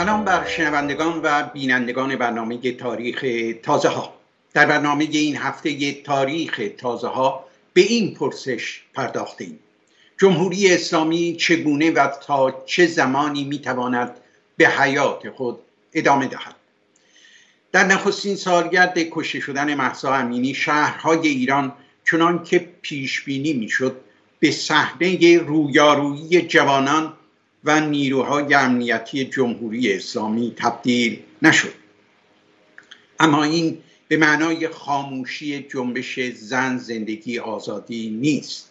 سلام 0.00 0.24
بر 0.24 0.46
شنوندگان 0.46 1.20
و 1.22 1.42
بینندگان 1.42 2.16
برنامه 2.16 2.72
تاریخ 2.72 3.24
تازه 3.62 3.88
ها 3.88 4.14
در 4.54 4.66
برنامه 4.66 5.04
این 5.04 5.36
هفته 5.36 5.92
تاریخ 5.92 6.60
تازه 6.78 7.08
ها 7.08 7.44
به 7.72 7.80
این 7.80 8.14
پرسش 8.14 8.80
پرداختیم. 8.94 9.58
جمهوری 10.18 10.74
اسلامی 10.74 11.36
چگونه 11.36 11.90
و 11.90 12.08
تا 12.26 12.62
چه 12.66 12.86
زمانی 12.86 13.44
می‌تواند 13.44 14.16
به 14.56 14.68
حیات 14.68 15.30
خود 15.30 15.58
ادامه 15.92 16.26
دهد؟ 16.26 16.54
در 17.72 17.84
نخستین 17.84 18.36
سالگرد 18.36 18.98
کشته 18.98 19.40
شدن 19.40 19.74
محسا 19.74 20.14
امینی 20.14 20.54
شهرهای 20.54 21.28
ایران 21.28 21.72
چنان 22.10 22.44
که 22.44 22.68
پیش 22.82 23.20
بینی 23.20 23.52
می‌شد 23.52 24.00
به 24.38 24.50
صحنه 24.50 25.38
رویارویی 25.38 26.42
جوانان 26.42 27.12
و 27.64 27.80
نیروهای 27.80 28.54
امنیتی 28.54 29.24
جمهوری 29.24 29.92
اسلامی 29.92 30.54
تبدیل 30.56 31.22
نشد. 31.42 31.74
اما 33.20 33.44
این 33.44 33.78
به 34.08 34.16
معنای 34.16 34.68
خاموشی 34.68 35.62
جنبش 35.62 36.20
زن 36.20 36.78
زندگی 36.78 37.38
آزادی 37.38 38.10
نیست. 38.10 38.70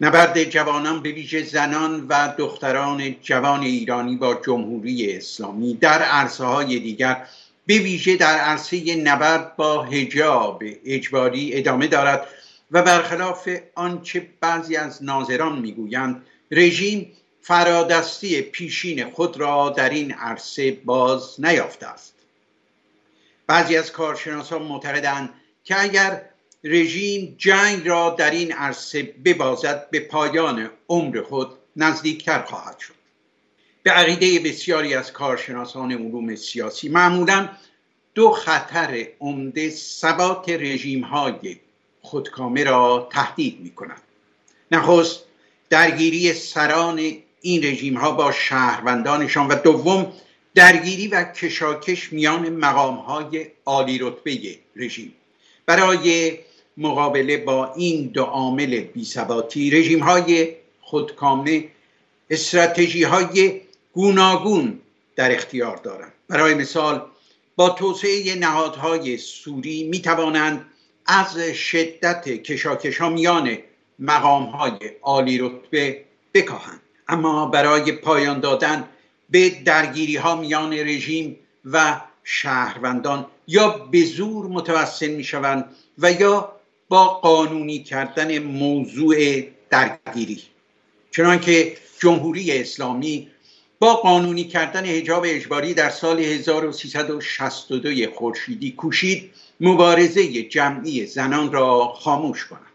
نبرد 0.00 0.44
جوانان 0.44 1.02
به 1.02 1.12
ویژه 1.12 1.42
زنان 1.42 2.06
و 2.08 2.34
دختران 2.38 3.16
جوان 3.22 3.60
ایرانی 3.60 4.16
با 4.16 4.40
جمهوری 4.46 5.12
اسلامی 5.12 5.74
در 5.74 6.02
عرصه 6.02 6.44
های 6.44 6.78
دیگر 6.78 7.26
به 7.66 7.78
ویژه 7.78 8.16
در 8.16 8.38
عرصه 8.38 8.96
نبرد 8.96 9.56
با 9.56 9.82
هجاب 9.82 10.62
اجباری 10.84 11.58
ادامه 11.58 11.86
دارد 11.86 12.26
و 12.70 12.82
برخلاف 12.82 13.48
آنچه 13.74 14.28
بعضی 14.40 14.76
از 14.76 15.04
ناظران 15.04 15.58
می‌گویند 15.58 16.22
رژیم 16.50 17.12
فرادستی 17.46 18.42
پیشین 18.42 19.10
خود 19.10 19.36
را 19.36 19.70
در 19.70 19.90
این 19.90 20.12
عرصه 20.12 20.72
باز 20.72 21.34
نیافته 21.38 21.86
است. 21.86 22.14
بعضی 23.46 23.76
از 23.76 23.92
کارشناسان 23.92 24.62
معتقدند 24.62 25.34
که 25.64 25.82
اگر 25.82 26.22
رژیم 26.64 27.34
جنگ 27.38 27.88
را 27.88 28.10
در 28.10 28.30
این 28.30 28.52
عرصه 28.52 29.02
ببازد 29.02 29.90
به 29.90 30.00
پایان 30.00 30.70
عمر 30.88 31.22
خود 31.22 31.48
نزدیکتر 31.76 32.42
خواهد 32.42 32.78
شد. 32.78 32.94
به 33.82 33.90
عقیده 33.90 34.48
بسیاری 34.48 34.94
از 34.94 35.12
کارشناسان 35.12 35.92
علوم 35.92 36.36
سیاسی 36.36 36.88
معمولا 36.88 37.48
دو 38.14 38.30
خطر 38.30 39.06
عمده 39.20 39.70
ثبات 39.70 40.48
رژیم 40.48 41.04
های 41.04 41.56
خودکامه 42.02 42.64
را 42.64 43.08
تهدید 43.12 43.60
می 43.60 43.70
کند 43.70 44.02
نخست 44.70 45.20
درگیری 45.70 46.32
سران 46.32 47.24
این 47.44 47.64
رژیم 47.64 47.96
ها 47.96 48.10
با 48.10 48.32
شهروندانشان 48.32 49.48
و 49.48 49.54
دوم 49.54 50.12
درگیری 50.54 51.08
و 51.08 51.24
کشاکش 51.24 52.12
میان 52.12 52.48
مقام 52.48 52.94
های 52.94 53.46
عالی 53.66 53.98
رتبه 53.98 54.58
رژیم. 54.76 55.14
برای 55.66 56.38
مقابله 56.76 57.36
با 57.36 57.74
این 57.74 58.06
دو 58.06 58.22
عامل 58.22 58.80
بیثباتی 58.80 59.70
رژیم 59.70 60.02
های 60.02 60.54
خودکامه 60.80 61.64
استراتژی 62.30 63.02
های 63.02 63.60
گوناگون 63.92 64.80
در 65.16 65.34
اختیار 65.34 65.76
دارند. 65.76 66.12
برای 66.28 66.54
مثال 66.54 67.06
با 67.56 67.68
توسعه 67.68 68.34
نهادهای 68.34 69.18
سوری 69.18 69.84
می 69.84 70.02
توانند 70.02 70.66
از 71.06 71.38
شدت 71.38 72.28
کشاکش 72.28 72.98
ها 72.98 73.08
میان 73.08 73.58
مقام 73.98 74.44
های 74.44 74.78
عالی 75.02 75.38
رتبه 75.38 76.04
بکاهند. 76.34 76.80
اما 77.08 77.46
برای 77.46 77.92
پایان 77.92 78.40
دادن 78.40 78.88
به 79.30 79.50
درگیری 79.50 80.16
ها 80.16 80.36
میان 80.36 80.72
رژیم 80.72 81.38
و 81.64 82.00
شهروندان 82.24 83.26
یا 83.46 83.68
به 83.68 84.04
زور 84.04 84.46
متوسل 84.46 85.10
می 85.10 85.24
شوند 85.24 85.64
و 85.98 86.12
یا 86.12 86.52
با 86.88 87.04
قانونی 87.04 87.78
کردن 87.78 88.38
موضوع 88.38 89.42
درگیری. 89.70 90.42
چنانکه 91.10 91.76
جمهوری 91.98 92.60
اسلامی 92.60 93.30
با 93.78 93.94
قانونی 93.94 94.44
کردن 94.44 94.86
حجاب 94.86 95.24
اجباری 95.26 95.74
در 95.74 95.90
سال 95.90 96.20
1362 96.20 98.10
خورشیدی 98.10 98.70
کوشید 98.72 99.30
مبارزه 99.60 100.42
جمعی 100.42 101.06
زنان 101.06 101.52
را 101.52 101.88
خاموش 101.88 102.46
کند. 102.46 102.73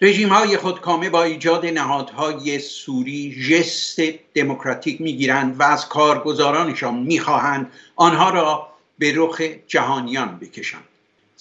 رژیم 0.00 0.28
های 0.28 0.56
خودکامه 0.56 1.10
با 1.10 1.22
ایجاد 1.22 1.66
نهادهای 1.66 2.58
سوری 2.58 3.36
جست 3.48 4.00
دموکراتیک 4.34 5.00
می‌گیرند 5.00 5.60
و 5.60 5.62
از 5.62 5.88
کارگزارانشان 5.88 6.94
می‌خواهند 6.94 7.72
آنها 7.96 8.30
را 8.30 8.68
به 8.98 9.12
رخ 9.16 9.40
جهانیان 9.66 10.38
بکشند. 10.38 10.84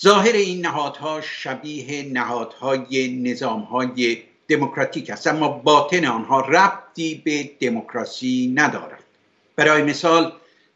ظاهر 0.01 0.33
این 0.33 0.65
نهادها 0.65 1.21
شبیه 1.21 2.03
نهادهای 2.13 3.07
نظامهای 3.07 4.17
دموکراتیک 4.47 5.09
است 5.09 5.27
اما 5.27 5.49
باطن 5.49 6.05
آنها 6.05 6.41
ربطی 6.41 7.21
به 7.25 7.49
دموکراسی 7.59 8.53
ندارد. 8.55 9.03
برای 9.55 9.83
مثال 9.83 10.31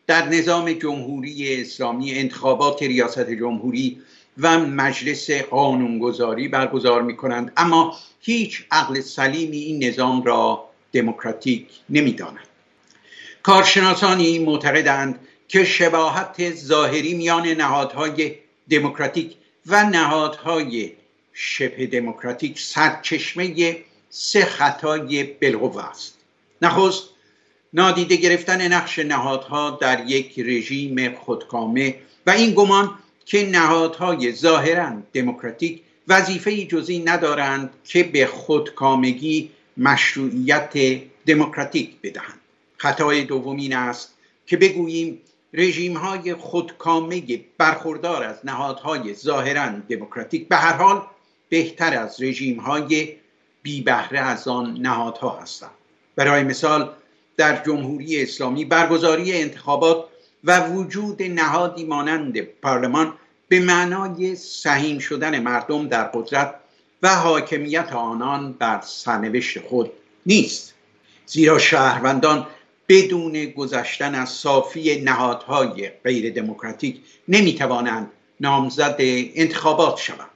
در 0.07 0.29
نظام 0.29 0.73
جمهوری 0.73 1.61
اسلامی 1.61 2.13
انتخابات 2.13 2.83
ریاست 2.83 3.29
جمهوری 3.29 4.01
و 4.39 4.59
مجلس 4.59 5.31
قانونگذاری 5.31 6.47
برگزار 6.47 7.01
می 7.01 7.17
کنند 7.17 7.51
اما 7.57 7.97
هیچ 8.21 8.65
عقل 8.71 9.01
سلیمی 9.01 9.57
این 9.57 9.83
نظام 9.83 10.23
را 10.23 10.69
دموکراتیک 10.93 11.67
نمی 11.89 12.13
داند. 12.13 12.47
کارشناسانی 13.43 14.39
معتقدند 14.39 15.19
که 15.47 15.63
شباهت 15.63 16.55
ظاهری 16.55 17.13
میان 17.13 17.47
نهادهای 17.47 18.35
دموکراتیک 18.69 19.35
و 19.65 19.83
نهادهای 19.83 20.91
شبه 21.33 21.87
دموکراتیک 21.87 22.59
سرچشمه 22.59 23.77
سه 24.09 24.45
خطای 24.45 25.23
بالقوه 25.23 25.85
است 25.85 26.17
نخست 26.61 27.03
نادیده 27.73 28.15
گرفتن 28.15 28.73
نقش 28.73 28.99
نهادها 28.99 29.69
در 29.69 30.05
یک 30.07 30.39
رژیم 30.39 31.15
خودکامه 31.15 31.95
و 32.25 32.29
این 32.29 32.53
گمان 32.53 32.99
که 33.25 33.49
نهادهای 33.49 34.31
ظاهرا 34.31 34.91
دموکراتیک 35.13 35.81
وظیفه 36.07 36.65
جزی 36.65 36.99
ندارند 36.99 37.73
که 37.83 38.03
به 38.03 38.25
خودکامگی 38.25 39.49
مشروعیت 39.77 40.73
دموکراتیک 41.25 42.01
بدهند. 42.03 42.39
خطای 42.77 43.23
دومین 43.23 43.75
است 43.75 44.13
که 44.45 44.57
بگوییم 44.57 45.21
رژیم 45.53 45.97
های 45.97 46.33
خودکامه 46.33 47.23
برخوردار 47.57 48.23
از 48.23 48.35
نهادهای 48.43 49.13
ظاهرا 49.13 49.69
دموکراتیک 49.89 50.47
به 50.47 50.55
هر 50.55 50.73
حال 50.73 51.01
بهتر 51.49 51.97
از 51.97 52.21
رژیم 52.21 52.59
های 52.59 53.15
بی 53.63 53.81
بهره 53.81 54.19
از 54.19 54.47
آن 54.47 54.77
نهادها 54.81 55.39
هستند. 55.41 55.71
برای 56.15 56.43
مثال 56.43 56.89
در 57.37 57.63
جمهوری 57.63 58.23
اسلامی 58.23 58.65
برگزاری 58.65 59.33
انتخابات 59.33 60.05
و 60.43 60.67
وجود 60.67 61.23
نهادی 61.23 61.83
مانند 61.83 62.41
پارلمان 62.41 63.13
به 63.47 63.59
معنای 63.59 64.35
سهیم 64.35 64.99
شدن 64.99 65.39
مردم 65.39 65.87
در 65.87 66.03
قدرت 66.03 66.55
و 67.03 67.15
حاکمیت 67.15 67.93
آنان 67.93 68.53
بر 68.53 68.81
سرنوشت 68.81 69.59
خود 69.59 69.91
نیست. 70.25 70.73
زیرا 71.25 71.59
شهروندان 71.59 72.47
بدون 72.87 73.45
گذشتن 73.45 74.15
از 74.15 74.29
صافی 74.29 75.01
نهادهای 75.01 75.89
غیر 76.03 76.33
دموکراتیک 76.33 76.99
نمی‌توانند 77.27 78.11
نامزد 78.39 78.95
انتخابات 78.99 79.97
شوند. 79.97 80.29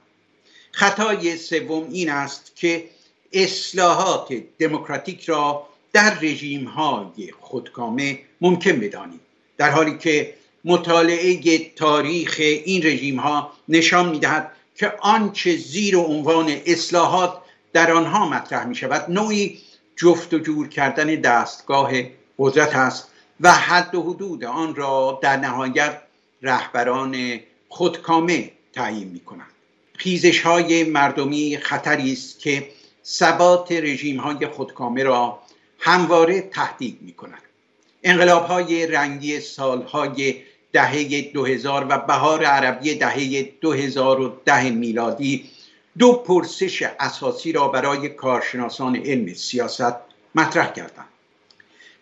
خطای 0.70 1.36
سوم 1.36 1.88
این 1.90 2.10
است 2.10 2.56
که 2.56 2.84
اصلاحات 3.32 4.34
دموکراتیک 4.58 5.24
را 5.24 5.66
در 5.92 6.18
رژیم 6.18 6.64
های 6.64 7.32
خودکامه 7.40 8.18
ممکن 8.40 8.80
بدانیم 8.80 9.20
در 9.56 9.70
حالی 9.70 9.98
که 9.98 10.34
مطالعه 10.64 11.58
تاریخ 11.76 12.36
این 12.38 12.82
رژیم 12.82 13.20
ها 13.20 13.52
نشان 13.68 14.08
می‌دهد 14.08 14.50
که 14.76 14.92
آنچه 15.00 15.56
زیر 15.56 15.96
عنوان 15.96 16.56
اصلاحات 16.66 17.38
در 17.72 17.92
آنها 17.92 18.28
مطرح 18.28 18.66
می 18.66 18.74
شود 18.74 19.10
نوعی 19.10 19.58
جفت 19.96 20.34
و 20.34 20.38
جور 20.38 20.68
کردن 20.68 21.06
دستگاه 21.06 21.92
قدرت 22.38 22.76
است 22.76 23.08
و 23.40 23.52
حد 23.52 23.94
و 23.94 24.02
حدود 24.02 24.44
آن 24.44 24.74
را 24.74 25.18
در 25.22 25.36
نهایت 25.36 26.02
رهبران 26.42 27.40
خودکامه 27.68 28.50
تعیین 28.72 29.08
می 29.08 29.20
کنند 29.20 29.50
خیزش 29.96 30.40
های 30.40 30.84
مردمی 30.84 31.58
خطری 31.62 32.12
است 32.12 32.38
که 32.40 32.70
ثبات 33.04 33.72
رژیم 33.72 34.20
های 34.20 34.46
خودکامه 34.46 35.02
را 35.02 35.38
همواره 35.78 36.40
تهدید 36.40 36.98
می 37.02 37.12
کند 37.12 37.42
انقلاب 38.04 38.46
های 38.46 38.86
رنگی 38.86 39.40
سالهای 39.40 40.36
دهه 40.72 41.20
2000 41.32 41.86
و 41.88 41.98
بهار 41.98 42.44
عربی 42.44 42.94
دهه 42.94 43.42
2010 43.60 44.70
میلادی 44.70 45.50
دو 45.98 46.12
پرسش 46.12 46.82
اساسی 46.82 47.52
را 47.52 47.68
برای 47.68 48.08
کارشناسان 48.08 48.96
علم 48.96 49.34
سیاست 49.34 49.94
مطرح 50.34 50.72
کردند. 50.72 51.08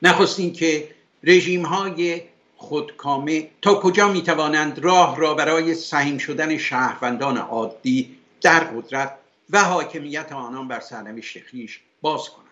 نخست 0.03 0.55
که 0.55 0.89
رژیم 1.23 1.67
های 1.67 2.23
خودکامه 2.57 3.49
تا 3.63 3.75
کجا 3.75 4.09
می 4.09 4.23
توانند 4.23 4.79
راه 4.79 5.17
را 5.17 5.35
برای 5.35 5.75
سهیم 5.75 6.19
شدن 6.19 6.59
شهروندان 6.59 7.39
عادی 7.39 8.17
در 8.41 8.61
قدرت 8.61 9.19
و 9.51 9.65
حاکمیت 9.65 10.33
آنان 10.33 10.69
بر 10.69 10.81
سرنوشت 10.81 11.39
خیش 11.39 11.81
باز 12.01 12.31
کنند. 12.31 12.49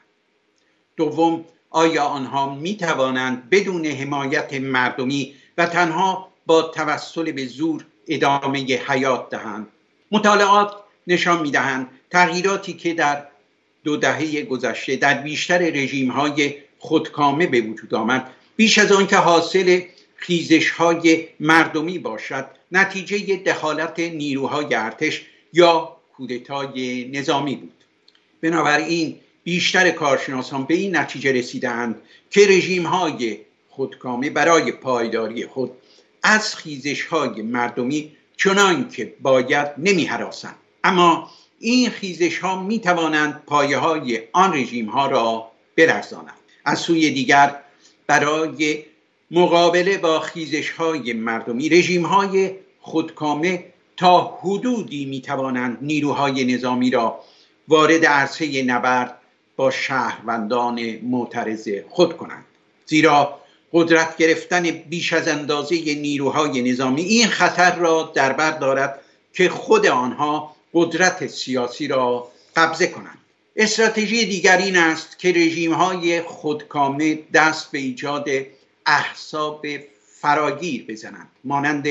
دوم 0.97 1.45
آیا 1.71 2.05
آنها 2.05 2.55
می 2.55 2.77
توانند 2.77 3.51
بدون 3.51 3.87
حمایت 3.87 4.55
مردمی 4.55 5.35
و 5.59 5.67
تنها 5.67 6.29
با 6.47 6.63
توسل 6.63 7.33
به 7.33 7.47
زور 7.47 7.85
ادامه 8.09 8.59
حیات 8.59 9.31
دهند؟ 9.31 9.67
مطالعات 10.11 10.73
نشان 11.07 11.43
می 11.43 11.51
دهند 11.51 11.89
تغییراتی 12.11 12.73
که 12.73 12.95
در 12.95 13.27
دو 13.85 13.97
دهه 13.97 14.43
گذشته 14.43 14.97
در 14.97 15.15
بیشتر 15.15 15.59
رژیم 15.59 16.11
های 16.11 16.55
خودکامه 16.79 17.47
به 17.47 17.61
وجود 17.61 17.95
آمد. 17.95 18.31
بیش 18.57 18.79
از 18.79 18.93
آنکه 18.93 19.17
حاصل 19.17 19.81
خیزش 20.17 20.71
های 20.71 21.29
مردمی 21.41 21.99
باشد 21.99 22.47
نتیجه 22.73 23.37
دخالت 23.37 24.01
نیروهای 24.01 24.75
ارتش 24.75 25.23
یا 25.53 25.97
کودتای 26.17 27.09
نظامی 27.09 27.57
بود. 27.57 27.85
بنابراین 28.41 29.17
بیشتر 29.45 29.91
کارشناسان 29.91 30.65
به 30.65 30.75
این 30.75 30.97
نتیجه 30.97 31.33
رسیدند 31.33 32.03
که 32.31 32.41
رژیم 32.49 32.87
های 32.87 33.39
خودکامه 33.69 34.31
برای 34.31 34.73
پایداری 34.73 35.47
خود 35.47 35.71
از 36.23 36.57
خیزش 36.57 37.05
های 37.05 37.43
مردمی 37.43 38.13
چنان 38.37 38.89
که 38.89 39.15
باید 39.21 39.69
نمی 39.79 40.05
حراسند. 40.05 40.57
اما 40.85 41.31
این 41.59 41.91
خیزش 41.91 42.39
ها 42.39 42.63
می 42.63 42.79
توانند 42.79 43.43
پایه 43.47 43.79
های 43.79 44.23
آن 44.33 44.55
رژیم 44.55 44.87
ها 44.87 45.07
را 45.07 45.51
برزانند 45.77 46.39
از 46.65 46.79
سوی 46.79 47.11
دیگر 47.11 47.57
برای 48.07 48.85
مقابله 49.31 49.99
با 49.99 50.21
خیزش 50.21 50.71
های 50.71 51.13
مردمی 51.13 51.69
رژیم 51.69 52.07
های 52.07 52.51
خودکامه 52.81 53.65
تا 53.97 54.39
حدودی 54.43 55.05
می 55.05 55.21
توانند 55.21 55.79
نیروهای 55.81 56.45
نظامی 56.45 56.91
را 56.91 57.21
وارد 57.69 58.07
عرصه 58.07 58.63
نبرد 58.63 59.20
با 59.61 59.71
شهروندان 59.71 60.97
معترض 61.03 61.69
خود 61.89 62.17
کنند. 62.17 62.45
زیرا 62.87 63.41
قدرت 63.73 64.17
گرفتن 64.17 64.63
بیش 64.71 65.13
از 65.13 65.29
اندازه 65.29 65.95
نیروهای 65.95 66.73
نظامی 66.73 67.03
این 67.03 67.27
خطر 67.27 67.77
را 67.77 68.13
در 68.15 68.33
بر 68.33 68.51
دارد 68.51 69.01
که 69.33 69.49
خود 69.49 69.87
آنها 69.87 70.57
قدرت 70.75 71.27
سیاسی 71.27 71.89
را 71.89 72.31
قبضه 72.57 72.87
کنند. 72.87 73.19
استراتژی 73.57 74.27
دیگر 74.27 74.57
این 74.57 74.77
است 74.77 75.19
که 75.19 75.33
رژیم 75.33 75.73
های 75.73 76.23
خودکامه 76.23 77.19
دست 77.35 77.71
به 77.71 77.79
ایجاد 77.79 78.29
احساب 78.87 79.67
فراگیر 80.21 80.85
بزنند. 80.89 81.29
مانند 81.45 81.87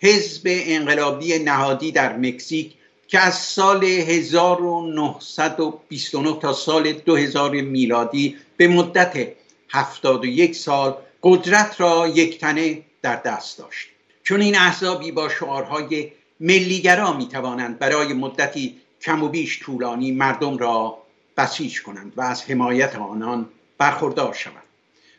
حزب 0.00 0.42
انقلابی 0.44 1.38
نهادی 1.38 1.92
در 1.92 2.16
مکزیک 2.16 2.74
که 3.08 3.18
از 3.18 3.34
سال 3.34 3.84
1929 3.84 6.40
تا 6.40 6.52
سال 6.52 6.92
2000 6.92 7.50
میلادی 7.50 8.36
به 8.56 8.68
مدت 8.68 9.28
71 9.70 10.54
سال 10.54 10.94
قدرت 11.22 11.80
را 11.80 12.08
یکتنه 12.08 12.82
در 13.02 13.16
دست 13.16 13.58
داشت. 13.58 13.88
چون 14.22 14.40
این 14.40 14.56
احزابی 14.56 15.12
با 15.12 15.28
شعارهای 15.28 16.12
ملیگرا 16.40 17.12
می 17.12 17.28
توانند 17.28 17.78
برای 17.78 18.12
مدتی 18.12 18.76
کم 19.02 19.22
و 19.22 19.28
بیش 19.28 19.60
طولانی 19.60 20.12
مردم 20.12 20.58
را 20.58 20.98
بسیج 21.36 21.82
کنند 21.82 22.12
و 22.16 22.20
از 22.20 22.42
حمایت 22.42 22.96
آنان 22.96 23.48
برخوردار 23.78 24.34
شوند. 24.34 24.62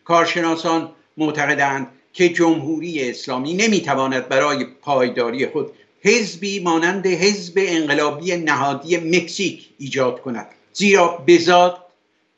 کارشناسان 0.03 0.91
معتقدند 1.17 1.87
که 2.13 2.29
جمهوری 2.29 3.09
اسلامی 3.09 3.53
نمی‌تواند 3.53 4.29
برای 4.29 4.63
پایداری 4.63 5.47
خود 5.47 5.71
حزبی 6.01 6.59
مانند 6.59 7.07
حزب 7.07 7.53
انقلابی 7.57 8.35
نهادی 8.37 8.97
مکزیک 8.97 9.69
ایجاد 9.77 10.21
کند. 10.21 10.47
زیرا 10.73 11.23
بزاد 11.27 11.85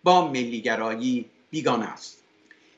با 0.04 0.28
ملیگرایی 0.28 1.26
بیگانه 1.52 1.86
است. 1.86 2.18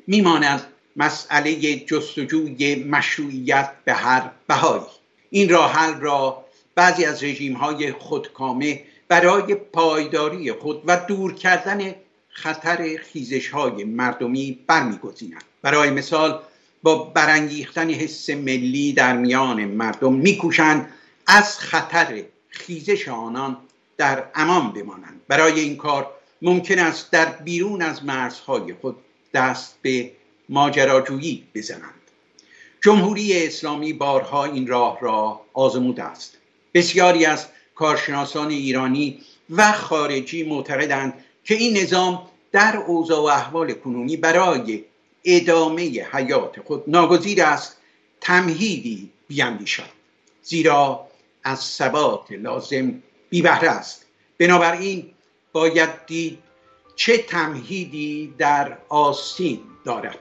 میماند 0.07 0.65
مسئله 0.95 1.75
جستجوی 1.75 2.75
مشروعیت 2.75 3.71
به 3.85 3.93
هر 3.93 4.31
بهایی. 4.47 4.83
این 5.29 5.49
راه 5.49 5.71
حل 5.71 5.99
را 5.99 6.45
بعضی 6.75 7.05
از 7.05 7.23
رژیم 7.23 7.53
های 7.53 7.91
خودکامه 7.91 8.83
برای 9.07 9.55
پایداری 9.55 10.51
خود 10.51 10.83
و 10.85 11.05
دور 11.07 11.33
کردن 11.33 11.95
خطر 12.29 12.97
خیزش 12.97 13.49
های 13.49 13.83
مردمی 13.83 14.59
برمیگزینند. 14.67 15.43
برای 15.61 15.89
مثال 15.89 16.39
با 16.83 16.95
برانگیختن 17.03 17.89
حس 17.89 18.29
ملی 18.29 18.93
در 18.93 19.17
میان 19.17 19.65
مردم 19.65 20.13
میکوشند 20.13 20.93
از 21.27 21.59
خطر 21.59 22.23
خیزش 22.49 23.07
آنان 23.07 23.57
در 23.97 24.23
امان 24.35 24.71
بمانند. 24.73 25.21
برای 25.27 25.59
این 25.59 25.77
کار 25.77 26.07
ممکن 26.41 26.79
است 26.79 27.11
در 27.11 27.25
بیرون 27.25 27.81
از 27.81 28.05
مرزهای 28.05 28.73
خود 28.73 28.95
دست 29.33 29.75
به 29.81 30.11
ماجراجویی 30.49 31.43
بزنند. 31.55 31.93
جمهوری 32.81 33.47
اسلامی 33.47 33.93
بارها 33.93 34.45
این 34.45 34.67
راه 34.67 34.97
را 35.01 35.41
آزموده 35.53 36.03
است. 36.03 36.37
بسیاری 36.73 37.25
از 37.25 37.45
کارشناسان 37.75 38.49
ایرانی 38.49 39.19
و 39.49 39.71
خارجی 39.71 40.43
معتقدند 40.43 41.13
که 41.43 41.55
این 41.55 41.77
نظام 41.77 42.27
در 42.51 42.77
اوضاع 42.77 43.19
و 43.19 43.23
احوال 43.23 43.73
کنونی 43.73 44.17
برای 44.17 44.83
ادامه 45.25 45.83
حیات 46.11 46.61
خود 46.61 46.83
ناگزیر 46.87 47.43
است 47.43 47.77
تمهیدی 48.21 49.11
بیاندیشد 49.27 49.89
زیرا 50.43 51.07
از 51.43 51.59
ثبات 51.59 52.31
لازم 52.31 53.03
بی 53.29 53.41
بهره 53.41 53.69
است. 53.69 54.05
بنابراین 54.37 55.09
باید 55.51 56.05
دید 56.05 56.39
چه 56.95 57.17
تمهیدی 57.17 58.33
در 58.37 58.77
آستین 58.89 59.59
دارد. 59.85 60.19